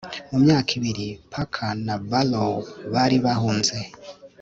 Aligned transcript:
mu 0.31 0.37
myaka 0.43 0.69
ibiri, 0.77 1.07
parker 1.31 1.71
na 1.85 1.95
barrow 2.09 2.53
bari 2.93 3.17
bahunze 3.25 3.77